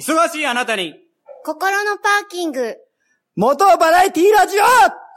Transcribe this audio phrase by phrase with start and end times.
[0.00, 0.94] 忙しいあなたに、
[1.44, 2.74] 心のパーキング。
[3.36, 5.10] 元バラエティラジオこん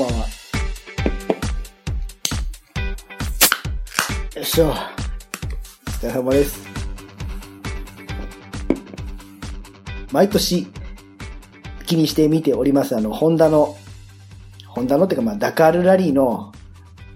[0.00, 0.26] ばんは。
[4.34, 4.68] よいしょ。
[4.68, 4.72] お
[5.90, 6.68] 疲れ様です。
[10.10, 10.66] 毎年
[11.86, 13.76] 気にして見ております、あの、ホンダの、
[14.66, 16.52] ホンダのっていうか、まあ、ダカールラリーの、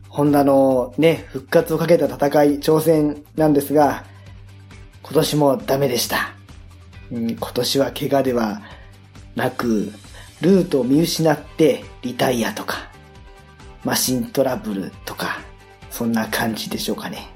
[0.08, 4.04] ホンダのね、復活をかけた戦い、挑戦なんですが、
[5.02, 6.34] 今年もダメでした。
[7.10, 8.62] うん、今年は怪我では
[9.34, 9.90] なく、
[10.44, 12.90] ルートを見失ってリタイアとか、
[13.82, 15.40] マシントラブルとか、
[15.90, 17.28] そんな感じでしょうかね。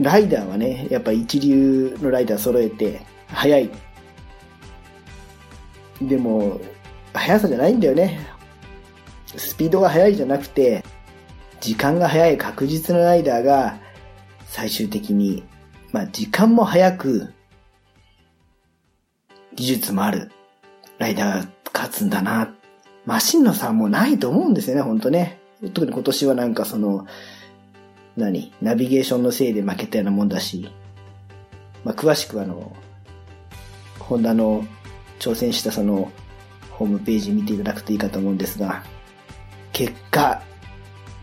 [0.00, 3.70] ライダーはね、やっぱ一流のライダー揃えて、速い。
[6.00, 6.58] でも、
[7.12, 8.18] 速さじゃないんだよね。
[9.26, 10.82] スピードが速いじゃなくて、
[11.60, 13.78] 時間が速い確実なライダーが、
[14.46, 15.44] 最終的に、
[15.92, 17.34] まあ時間も速く、
[19.54, 20.32] 技術もある
[21.00, 22.54] ライダー勝つんだな。
[23.06, 25.40] マシンの差もないと思うんですよね、ほんとね。
[25.72, 27.06] 特に今年はなんかその、
[28.18, 28.52] 何？
[28.60, 30.70] ナビゲーションのせいで負けたようなもんだし、
[31.84, 32.76] まあ、詳しくはあの、
[33.98, 34.66] ホンダの
[35.18, 36.12] 挑戦したその、
[36.70, 38.84] ホームページ見ていただくといいかと思うんですが、
[39.72, 40.42] 結果、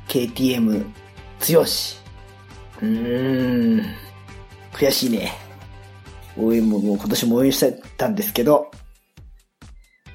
[0.08, 0.86] KTM
[1.40, 2.00] 強し。
[2.82, 3.86] うーん、
[4.74, 5.34] 悔しいね。
[6.36, 8.72] 応援ももう今年も応援してたんですけど、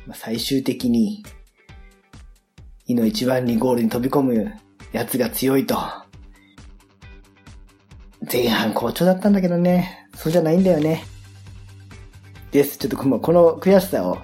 [0.06, 1.24] まあ最終的に、
[2.86, 4.52] いの一番にゴールに飛び込む
[4.92, 5.76] やつが強いと。
[8.30, 11.04] 前半好調だったんだけどね、そうじゃないんだよね。
[12.50, 12.78] です。
[12.78, 14.18] ちょっとこの悔しさを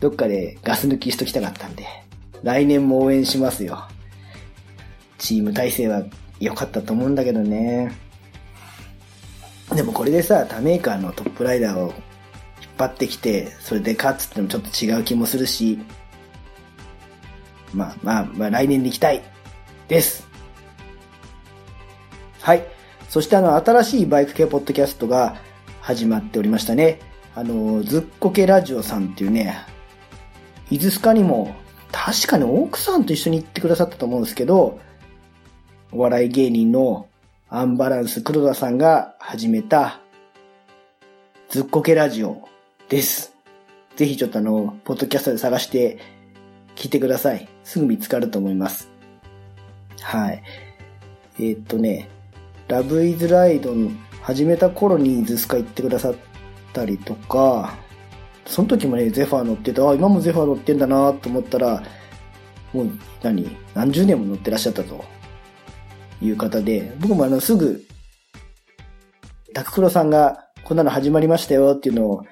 [0.00, 1.86] どっかでガス抜きしときたかったんで、
[2.42, 3.88] 来年も応援しますよ。
[5.18, 6.02] チーム体制は
[6.40, 7.92] 良かったと思うんだけどね。
[9.74, 11.92] でもこれでさ、他メーカーのトップライダーを
[12.74, 15.78] っ張ってきて、それで勝つってのもちょっと違う気もするし、
[17.72, 19.22] まあまあ、まあ来年に行きたい
[19.88, 20.28] です。
[22.40, 22.64] はい。
[23.08, 25.36] そしてあの、新しいバイク系ポッドキャストが
[25.80, 27.00] 始まっておりましたね。
[27.34, 29.56] あの、ずっこけラジオさんっていうね、
[30.70, 31.54] 伊豆スカにも、
[31.92, 34.80] 確かに奥さんと一緒に行ってくださったと思うんですけど、
[35.92, 37.06] お笑い芸人の
[37.48, 40.00] アンバランス黒田さんが始めた、
[41.50, 42.48] ずっこけラジオ
[42.88, 43.34] です。
[43.96, 45.98] ぜひちょっとあの、ポッドキャストで探して
[46.76, 47.48] 聞いてください。
[47.62, 48.90] すぐ見つかると思います。
[50.00, 50.42] はい。
[51.38, 52.08] えーっとね、
[52.68, 56.14] ラブイズライドン始めた頃に伊豆スカ行ってくださっ
[56.72, 57.76] たりとか、
[58.46, 61.82] その時もね、ゼファー乗ってて、あ、今もゼファー乗ってんだなと思ったら、
[62.72, 62.90] もう
[63.22, 65.04] 何、何十年も乗ってらっしゃったと
[66.20, 67.82] いう方で、僕もあの、すぐ、
[69.54, 72.24] タククロさんがこんなの始まりましたよっていうのを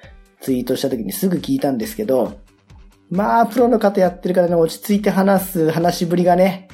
[0.43, 2.37] ツイートした時にすぐ聞いたんですけど、
[3.09, 6.67] まあ、プロの方やってるからね、落ち着いて話す話しぶりがね、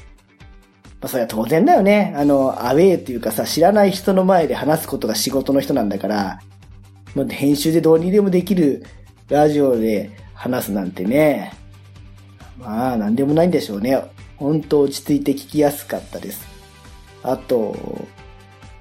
[0.99, 2.13] まあ、それは当然だよね。
[2.17, 6.39] あの、アウェイというかさ、知らない人の前で話すことが仕事の人なんだから、
[7.13, 8.83] もう編集でどうにでもできる
[9.29, 11.53] ラジオで話すなんてね、
[12.57, 14.01] まあ、なんでもないんでしょうね。
[14.37, 16.47] 本当落ち着いて聞きやすかったです。
[17.21, 17.75] あと、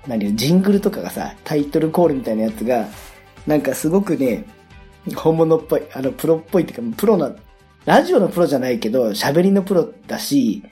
[0.06, 2.88] 何ジングルとかがさ、タイトルコールみたいなやつが、
[3.46, 4.44] なんかすごくね、
[5.14, 7.34] 本物っぽい、あの、プロっぽいっていうか、プロな、
[7.84, 10.62] ラジオのプロじゃないけど、喋りのプロだし、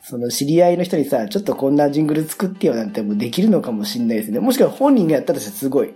[0.00, 4.40] その知り合いの人にさ、ちょっとこんなジングル作ってよなんてもうできるのかもしんないですね。
[4.40, 5.94] もしくは本人がやったらすごい。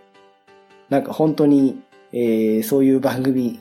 [0.90, 1.80] なんか本当に、
[2.12, 3.60] えー、そういう番組、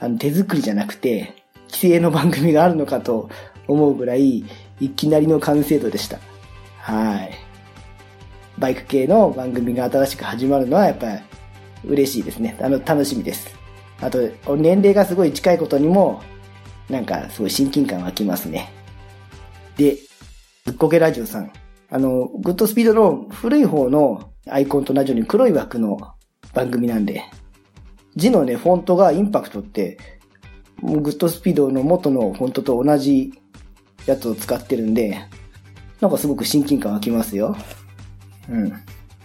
[0.00, 1.34] あの手作りじゃなくて、
[1.68, 3.28] 規制の番組があるのかと
[3.68, 4.44] 思うぐらい、
[4.80, 6.18] いきなりの完成度でした。
[6.78, 7.30] はい。
[8.58, 11.18] バイク系の番組が新しく始まるのはやっぱり
[11.84, 12.56] 嬉しいですね。
[12.60, 13.54] あの、楽しみです。
[14.00, 14.18] あと、
[14.56, 16.22] 年齢がすごい近いことにも、
[16.88, 18.72] なんかすごい親近感湧きますね。
[19.76, 19.96] で、
[20.64, 21.50] ぶっこけラジオさん。
[21.88, 25.98] あの、グッドスピードの古い方のアイコンと同じように黒い枠の
[26.52, 27.24] 番組なんで、
[28.16, 29.98] 字のね、フォントがインパクトって、
[30.80, 33.32] もうグッドスピードの元のフォントと同じ
[34.06, 35.20] やつを使ってるんで、
[36.00, 37.56] なんかすごく親近感湧きますよ。
[38.48, 38.72] うん。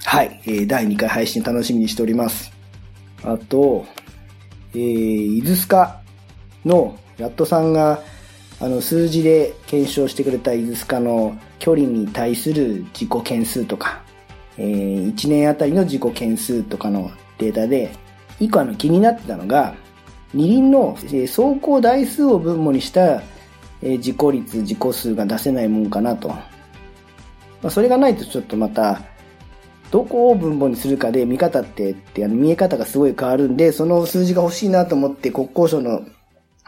[0.04, 2.52] はい、えー第2回配信楽しみにしております。
[3.24, 3.86] あと、
[4.74, 6.02] えー、伊豆スカ
[6.66, 8.02] のラットさんが、
[8.60, 14.02] あの、数字で検証してくれた伊豆スカの距離に対する自己件数とか、
[14.58, 17.92] えー、1年あたりの自己件数とかのデータで、
[18.40, 19.76] 一個あの気になってたのが、
[20.34, 23.22] 二輪の、えー走行台数を分母にした、
[23.82, 26.30] えー自己率、自己数が出せないもんかなと。
[26.30, 29.02] まあ、それがないとちょっとまた、
[29.92, 36.04] どこを分母にするかで見方ってってあの見え方がすごい変わるんで、その数字が欲しいなと思って国交省の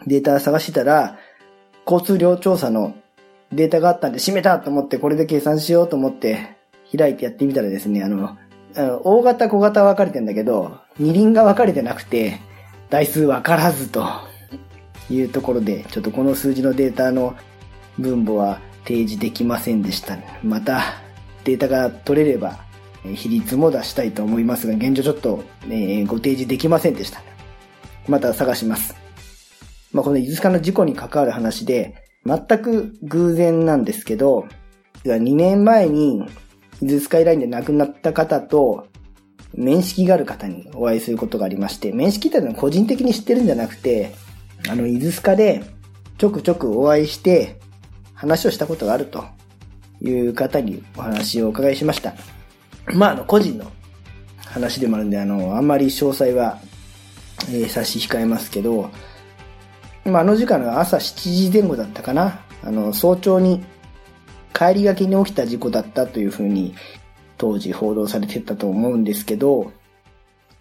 [0.06, 1.18] データ探してたら、
[1.86, 2.96] 交通量調査の
[3.52, 6.58] データがあったんで閉めたと思ってこれで計算しようと思って
[6.96, 8.38] 開いてやってみたらですね、あの、
[9.04, 12.40] 大型小型分かれてんだけど、二輪が分かれてなくて、
[12.90, 14.06] 台数分からずと
[15.10, 17.36] いうところで、ちょっとこの数字のデータの
[17.98, 20.18] 分母は提示できませんでした。
[20.44, 20.82] また、
[21.46, 22.60] データが取れれば、
[23.04, 27.22] 比率も出したいと思いますが、現状ちょっと、えご提示できませんでした。
[28.08, 28.96] また探します。
[29.92, 31.96] まあ、この伊豆スカの事故に関わる話で、
[32.26, 34.46] 全く偶然なんですけど、
[35.04, 36.24] 2年前に
[36.82, 38.88] 伊豆スカイラインで亡くなった方と、
[39.56, 44.16] 面識がある方にお会いすることがありまして、面識っていうのは個人的に知ってるんじゃなくて、
[44.70, 45.64] あの、伊豆スカで
[46.18, 47.60] ちょくちょくお会いして
[48.14, 49.26] 話をしたことがあると
[50.02, 52.16] いう方にお話をお伺いしました。
[52.88, 53.72] まあ、の、個人の
[54.46, 56.60] 話でもあるんで、あの、あんまり詳細は、
[57.50, 58.90] えー差し控えますけど、
[60.06, 62.40] まあ、あの時間が朝7時前後だったかな。
[62.64, 63.64] あの、早朝に
[64.54, 66.76] 帰りがけに起きた事故だったというふうに
[67.38, 69.72] 当時報道されてたと思うんですけど、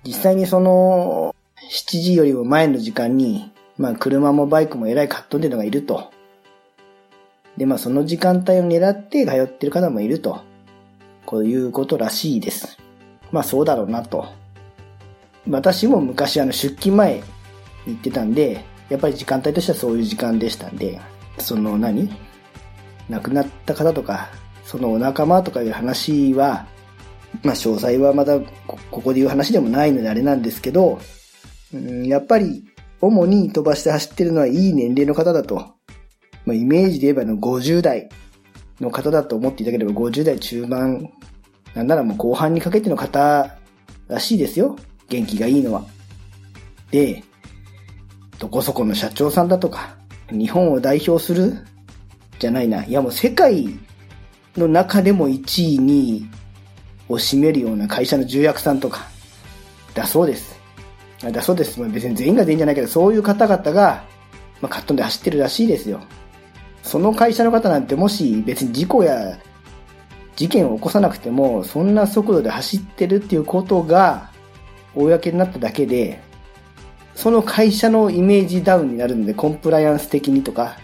[0.05, 1.35] 実際にその
[1.71, 6.11] 7時よりも前の時間に、まあ車もバイクもえらいカットでるのがいると。
[7.57, 10.43] で、まあその時間帯を狙って通ってる方もいると。
[11.25, 12.79] こういうことらしいです。
[13.31, 14.27] まあそうだろうなと。
[15.49, 17.23] 私も昔あの出勤前に
[17.87, 21.01] 行ってたんで、やっぱり時間帯としてはそういう時間でしたんで、
[21.39, 22.11] その何？
[23.09, 24.29] 亡くなった方とか、
[24.65, 26.67] そのお仲間とかいう話は、
[27.43, 31.01] まあ詳細はまだここで言う話でもないのであれなんですけど、
[31.75, 32.65] うんやっぱり
[33.01, 35.75] 主に飛ばして走ってるのはいい年齢の方だと。
[36.45, 38.09] まあ、イメージで言えばの50代
[38.81, 41.11] の方だと思っていただければ50代中盤、
[41.75, 43.57] なんならもう後半にかけての方
[44.09, 44.77] らしいですよ。
[45.09, 45.85] 元気がいいのは。
[46.91, 47.23] で、
[48.39, 49.97] どこそこの社長さんだとか、
[50.31, 51.57] 日本を代表する
[52.39, 52.85] じゃないな。
[52.85, 53.69] いやもう世界
[54.57, 56.27] の中でも1位、2位
[57.09, 59.07] を占めるような会社の重役さんとか、
[59.95, 60.61] だそうです。
[61.21, 61.81] だそうです。
[61.89, 64.05] 別に全員が全員じゃないけど、そういう方々が、
[64.61, 66.01] まあ、カットンで走ってるらしいですよ。
[66.83, 69.39] その会社の方なんてもし別に事故や
[70.37, 74.31] 事件を起こさなくても、そんな速度で走ってるっていうことが、
[74.95, 76.21] 公になっただけで、
[77.15, 80.79] その会社のイメージダウンになるので、コンプライアンス的にとか、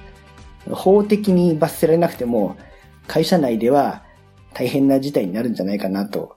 [0.70, 2.56] 法的に罰せられなくても、
[3.06, 4.02] 会社内では
[4.52, 6.36] 大変な事態になるんじゃないかなと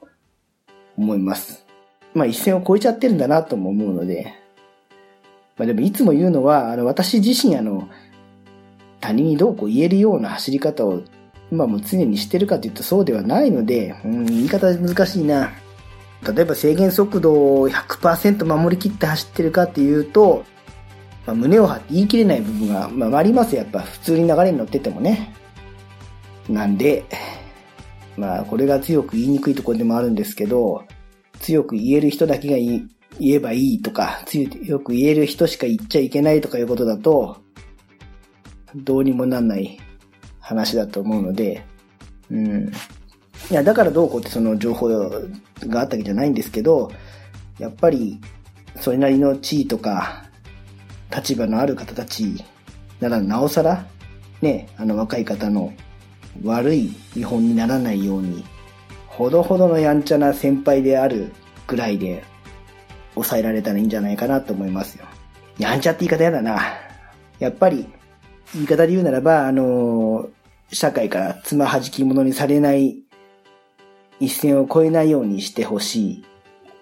[0.98, 1.66] 思います。
[2.14, 4.34] まあ一線を越えちゃってるんだなとも思うので、
[5.58, 7.90] まあでもいつも言うのは、あの私自身あの、
[9.02, 11.02] 他人にどうこう言えるような走り方を
[11.52, 15.52] 今も常にしてるかというとそうではないので、うん、言い方難しいな。
[16.24, 20.46] 例えば制限速度を100%守りきって走ってるかっていうと、
[21.26, 25.34] まあ、胸を張って言い切れない部分が、まあ、ありますやっぱ普通に流れに乗っててもね。
[26.48, 27.06] なんで、
[28.18, 30.84] まあこれが強く言いにくいところでもあるんですけど、
[31.40, 37.38] 強く言える人だけが言えばいいとか、強く言える人しか言っちゃいけないとかいうことだと、
[38.76, 39.80] どうにもなんない
[40.40, 41.64] 話だと思うので、
[42.30, 42.72] うん。
[43.50, 44.88] いや、だからどうこうってその情報
[45.68, 46.92] があったわけじゃないんですけど、
[47.60, 48.20] やっぱり、
[48.80, 50.24] それなりの地位とか、
[51.14, 52.44] 立場のある方たち
[53.02, 53.86] ならなおさら、
[54.42, 55.74] ね、あの若い方の
[56.44, 58.46] 悪い見本にならないように、
[59.08, 61.34] ほどほどのやんちゃな先輩である
[61.68, 62.24] ぐらいで
[63.14, 65.06] 抑えられたらいいんじゃないかなと思いますよ。
[65.58, 66.62] やんちゃって言い方やだな。
[67.40, 67.88] やっぱり、
[68.54, 70.30] 言い方で言うならば、あの
[70.72, 72.98] 社会からつまはじき者にされない
[74.20, 76.26] 一線を越えないようにしてほしい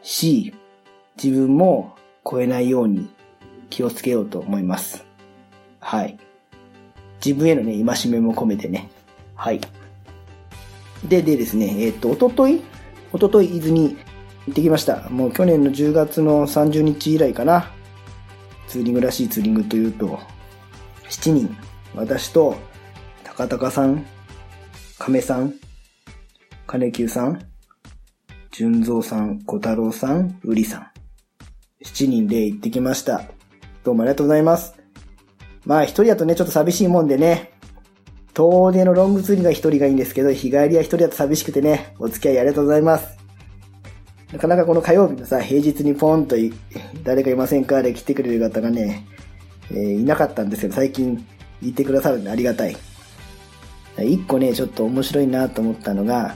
[0.02, 0.54] し、
[1.22, 1.96] 自分も
[2.26, 3.10] 越えないように
[3.70, 5.06] 気をつけようと思います。
[5.80, 6.18] はい。
[7.24, 8.90] 自分へのね、戒めも込めてね。
[9.36, 9.62] はい。
[11.06, 12.62] で、でですね、えっ、と、おととい
[13.12, 13.98] おととい伊豆に
[14.48, 15.10] 行ってきました。
[15.10, 17.72] もう去年の10月の30日以来かな。
[18.68, 20.20] ツーリングらしいツーリングというと、
[21.10, 21.58] 7人、
[21.96, 22.56] 私と、
[23.24, 24.06] 高高さん、
[25.00, 25.56] 亀さん、
[26.68, 27.42] 金久さん、
[28.52, 30.88] 純蔵さん、小太郎さん、うりさん。
[31.84, 33.24] 7人で行ってきました。
[33.84, 34.76] どうもありがとうございます。
[35.66, 37.54] まあ一人だとね、ちょっと寂しいもんでね、
[38.36, 43.18] 遠出のロングツリングは一人がいいんですけど、日帰りは一人だと寂しくてね、お付き合いありがとうございます。
[44.32, 46.36] なかなかこの火曜日のさ、平日にポンと
[47.04, 47.82] 誰かいませんか？
[47.82, 49.08] で来てくれる方がね、
[49.72, 51.26] えー、いなかったんですけど、最近
[51.62, 52.76] 言ってくださるんでありがたい。
[53.98, 56.36] 一個ね、ちょっと面白いなと思ったのが、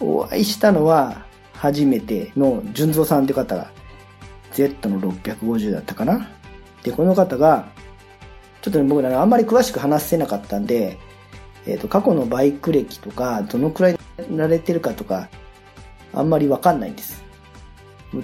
[0.00, 3.70] お会いしたのは初めての純蔵さんって方が、
[4.52, 6.28] Z の650だったかな？
[6.82, 7.68] で、この方が、
[8.62, 10.98] ちょっとね、僕らあんまり詳しく話せなかったんで、
[11.66, 15.28] えっ、ー、と、過去のバイク歴とか、どのくらい慣れてるかとか、
[16.12, 17.22] あんまりわかんないんです。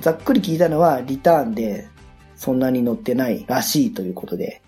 [0.01, 1.89] ざっくり聞いたのは、リターンで
[2.37, 4.63] そんなに乗ってないらしいということで、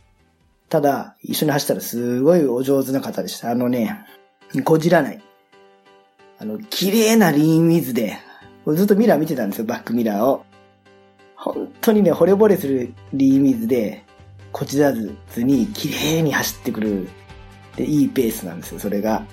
[0.69, 3.51] ただ、一緒に走ったらすごいお上手な方でした。
[3.51, 4.05] あのね、
[4.65, 5.23] こじらない。
[6.39, 8.19] あの、綺麗なリーンウィズで、
[8.67, 10.45] ずっとミラー見てたんですよ、バックミラーを。
[11.37, 14.05] 本当にね、惚れ惚れするリーンウィズで、
[14.51, 17.09] こじらずに綺麗に走ってくる。
[17.77, 19.25] で、いいペースなんですよ、それが。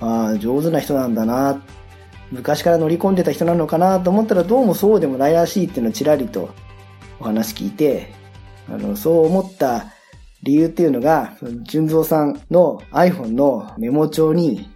[0.00, 1.60] ああ、上手な人なんだな。
[2.30, 6.50] 昔から乗り込んでた人なのかなと思ったらどうもそうでもないらしいっていうのをちらりと
[7.20, 8.12] お話聞いて、
[8.68, 9.86] あの、そう思った
[10.42, 14.70] 理由っていうのが、純蔵さんの iPhone のメモ帳に、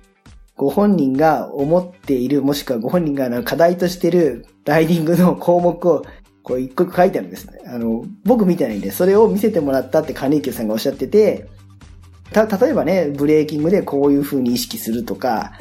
[0.57, 6.05] ご本人が思っている、もしくはご本人が課題としているライディングの項目を、
[6.43, 7.61] こう一個一個書いてあるんですね。
[7.67, 11.49] あの、僕見てないんで、それを見せてもらったって金池さんがおっしゃってて、
[12.33, 15.53] た、例えばね、ブレーキングでこういう風に意識するとか、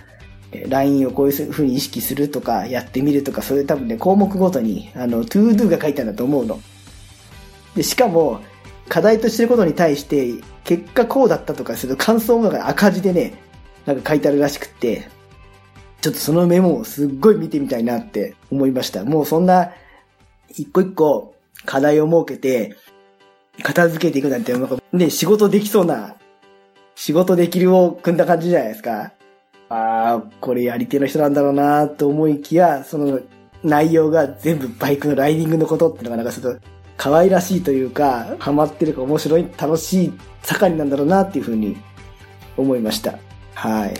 [0.68, 6.60] ラインをこういう風に意識するとか、やってみるとか、そういう多分ね、項目ごとに、あの、 to do が書いてあるんだと思うの。
[7.76, 8.42] で、しかも、
[8.88, 10.34] 課題としてることに対して、
[10.64, 13.34] 結果こうだったとかすると感想が赤字でね、
[13.86, 15.10] なんか書いてあるらしくって、
[16.02, 19.04] ちょっとそのメモをすっごい見てみたいなって思いました。
[19.06, 19.72] もうそんな、
[20.50, 21.36] 一個一個
[21.66, 22.76] 課題を設けて、
[23.62, 26.16] 片付けていくなんて、なんかね、仕事できそうな、
[26.96, 29.14] 仕事できるを組んだ感じじゃないですか。
[29.70, 33.20] ああ、これやり手の人なんだろうなと思いきや、その
[33.64, 36.60] 内容が全部バイクのライディングのことってのがなんかちょっと
[37.00, 40.14] 可愛らしいというか、ハマってるか面白い、楽しい
[40.44, 41.78] 盛りなんだろうなっていうふうに
[42.58, 43.18] 思いました。
[43.54, 43.94] はい。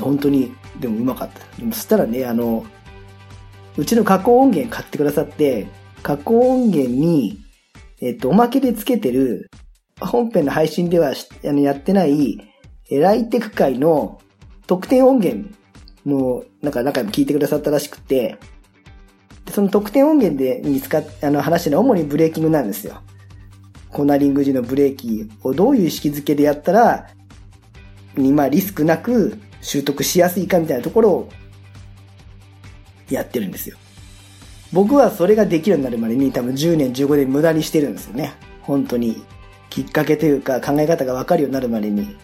[0.00, 1.38] 本当に、でもうまかった。
[1.56, 2.66] でもそしたらね、あの、
[3.76, 5.68] うちの加工音源買ってくださって、
[6.02, 7.38] 加工音源に、
[8.00, 9.48] えっと、おまけでつけてる、
[10.00, 12.40] 本編の配信ではあのやってない、
[12.90, 14.20] えライテク界の
[14.66, 15.48] 特典音源
[16.04, 18.36] の、なんか中も聞いてくださったらしくて、
[19.50, 23.00] その特典音源で見つかっ、あの話してるのは主にブレーキングなんですよ。
[23.90, 27.08] コーナリング時のブレーキをどういう意識づけでやったら、
[28.16, 31.28] にまあリスクなく習得しやすいかみたいなところを
[33.10, 33.76] やってるんですよ。
[34.72, 38.34] 僕はそれができるようになるまでに多分10年15年無駄にしてるんですよね。
[38.62, 39.22] 本当に。
[39.68, 42.16] きっかけというか考え方がわかるようになるまでに。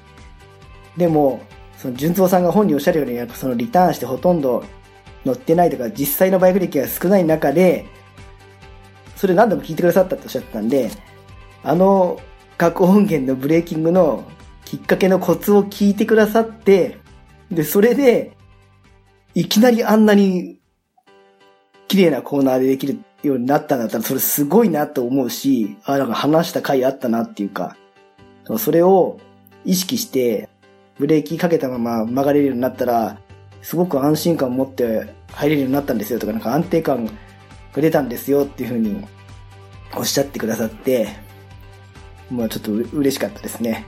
[0.97, 1.41] でも、
[1.79, 4.65] その純蔵さんが本におっしゃるように、やっぱそのリターンしてほとんど
[5.27, 7.85] 乗ってないとか、実際のバイク歴が少ない中で、
[9.17, 10.91] それ何度も聞いてくださったっておっしゃってたんで、
[11.65, 12.21] あの、
[12.57, 14.25] 過去音源のブレーキングの
[14.65, 16.99] きっかけのコツを聞いてくださって、
[17.51, 18.37] で、それで、
[19.35, 20.59] いきなりあんなに
[21.89, 27.77] 綺麗なコーナーでできるようになったんだったら、それすごいなと思うし、ああ、なんか話した回あったなっていうか、
[28.59, 29.19] それを
[29.65, 30.49] 意識して、
[30.99, 33.19] ブレーキかけたまま曲がれるようになったら、
[33.67, 37.13] すごく安心感を持って入れるようになったんですよとか、なんか安定感が
[37.75, 39.05] 出たんですよっていうふうに
[39.97, 41.09] おっしゃってくださって、
[42.31, 43.85] まあちょっと嬉しかったですね。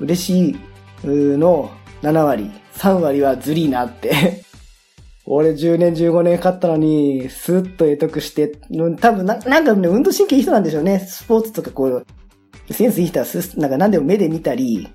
[0.00, 0.56] 嬉しい
[1.04, 4.42] の7割、3割はずりーなって
[5.26, 8.58] 俺10年15年かったのに、スッと得得して、
[9.02, 10.98] 多分な、なんかね、運動神経いい人なんでしょうね。
[10.98, 12.06] スポーツとかこう、
[12.72, 14.88] センスいい人はす、なんか何でも目で見たり、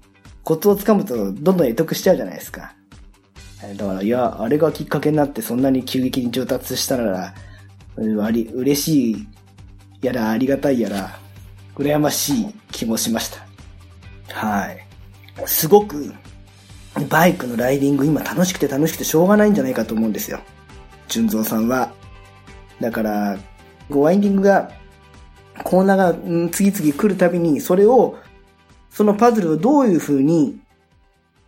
[0.44, 2.74] コツをつかむとどんどん得得しちゃうじゃないですか。
[3.62, 7.34] だから、いや、あれがきっかけになってそんなに急激に上達したなら、
[8.24, 9.28] あり、嬉しい
[10.02, 11.20] やら、ありがたいやら、
[11.76, 13.46] 羨ましい気もしました。
[14.34, 14.86] はい。
[15.46, 16.14] すごく、
[17.10, 20.40] バイクのライディング今楽しくて楽しくてしょうがないんじゃないかと思うんですよ。
[21.08, 21.92] 純蔵さんは。
[22.80, 23.38] だから、
[23.90, 24.72] ワインディングが、
[25.64, 28.18] コーナーが、うん、次々来るたびに、それを、
[28.90, 30.60] そのパズルをどういう風に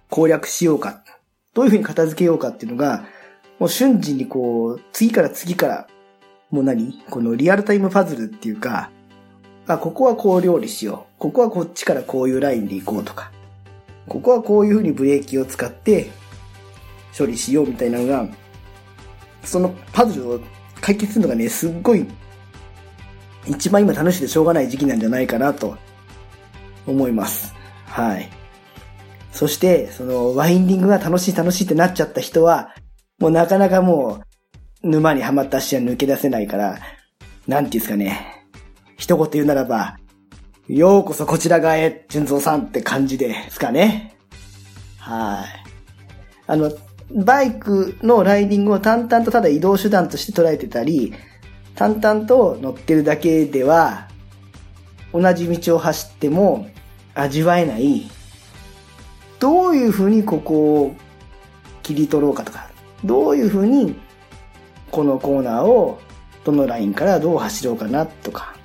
[0.09, 1.03] 攻略しようか。
[1.53, 3.05] どういうふうに片付けようかっていうのが、
[3.59, 5.87] もう瞬時にこう、次から次から、
[6.49, 7.03] もう何？
[7.09, 8.89] このリアルタイムパズルっていうか、
[9.67, 11.19] あ、ここはこう料理しよう。
[11.19, 13.31] ここはこっちからこういうラインで行こうとか。
[14.07, 16.09] ここはこういうふうにブレーキを使って、
[17.17, 18.27] 処理しようみたいなのが、
[19.43, 20.39] そのパズルを
[20.79, 22.05] 解決するのがね、すっごい、
[23.45, 25.77] 一番今楽しくてしょうがない時期なんじゃないかなと
[26.87, 27.53] 思います。
[27.85, 28.29] はい。
[29.31, 32.75] そして、その、ワインディングが楽しい楽しいってなっちゃった人は、
[33.19, 34.21] もうなかなかも
[34.83, 36.79] う、沼にはまった足は抜け出せないから、
[37.47, 38.45] なんていうんですかね。
[38.97, 39.97] 一言言うならば、
[40.67, 44.15] ようこそこちら側へ、純蔵さんって感じですかね。
[44.97, 45.45] はい。
[46.47, 46.71] あの、
[47.13, 51.13] バイクのライディングを淡々とただ移動手段として捉えてたり、
[51.75, 54.07] 淡々と乗ってるだけでは、
[55.13, 56.67] 同じ道を走っても
[57.13, 58.09] 味わえない、
[59.41, 60.95] どういうふうにここを
[61.83, 62.69] 切り取ろうかとか、
[63.03, 63.99] どういうふうに
[64.91, 65.99] このコーナーを
[66.45, 68.55] どのラインからどう走ろうかなとか、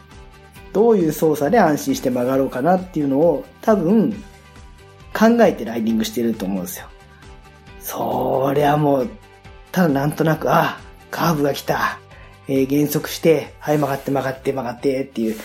[0.73, 4.13] どういう操作で安心して曲がろうかなっていうのを多分
[5.15, 6.87] 考えてライディングしてると思うんですよ。
[7.81, 9.09] そりゃもう、
[9.73, 10.79] ただなんとなく、あ、
[11.11, 11.99] カーブが来た。
[12.49, 15.37] えー、減速して、はい曲がって曲がって曲がってっていう、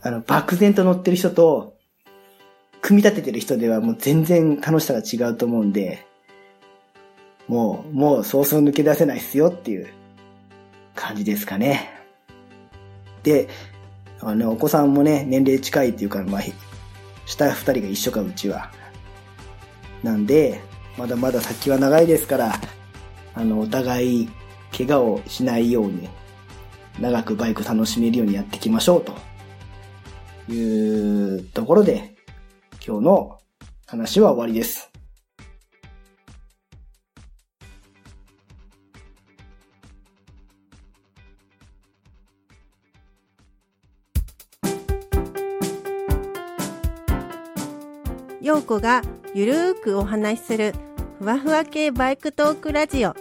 [0.00, 1.77] あの、漠然と乗ってる人と、
[2.88, 6.06] 組み立ててる人ではもう全然楽しさが違うと思うんで、
[7.46, 9.88] もう、もうそうそう抜け出せないっすよっていう
[10.94, 11.90] 感じですかね。
[13.22, 13.50] で、
[14.22, 16.40] あの、お子さんもね、年齢近いっていうか、まあ、
[17.26, 18.70] 下二人が一緒か、うちは。
[20.02, 20.58] なんで、
[20.96, 22.54] まだまだ先は長いですから、
[23.34, 24.30] あの、お互い、
[24.74, 26.08] 怪我をしないように、
[26.98, 29.12] 長くバイク楽しめるようにやっていきましょう、と
[30.50, 32.16] いうところで、
[32.88, 33.38] 今日の
[33.86, 34.90] 話は終わりです。
[48.40, 49.02] 陽子が
[49.34, 50.72] ゆるーくお話しする
[51.18, 53.14] ふわふわ系バイクトークラジオ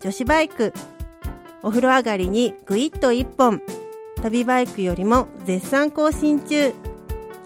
[0.00, 0.74] 女子バイク
[1.62, 3.62] お風呂上がりにぐいっと一本
[4.20, 6.74] 旅バイクよりも絶賛更新中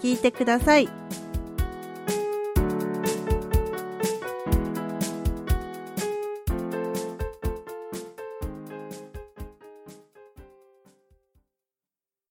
[0.03, 0.98] 聞いてください。